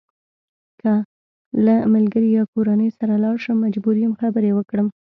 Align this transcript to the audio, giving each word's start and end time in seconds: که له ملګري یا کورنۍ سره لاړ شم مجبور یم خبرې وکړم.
که 0.79 0.91
له 1.65 1.75
ملګري 1.93 2.29
یا 2.37 2.43
کورنۍ 2.53 2.89
سره 2.99 3.13
لاړ 3.23 3.35
شم 3.43 3.57
مجبور 3.65 3.95
یم 4.03 4.13
خبرې 4.21 4.51
وکړم. 4.53 4.87